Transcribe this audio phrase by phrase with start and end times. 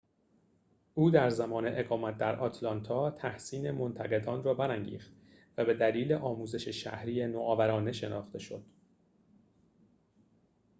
[0.93, 5.13] او در زمان اقامت در آتلانتا تحسین منتقدان را برانگیخت
[5.57, 8.63] و به دلیل آموزش شهری نوآورانه شناخته شد